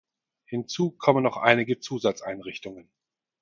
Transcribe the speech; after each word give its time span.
Hinzu 0.45 0.89
kommen 0.97 1.21
noch 1.23 1.37
einige 1.37 1.79
Zusatzeinrichtungen. 1.79 2.89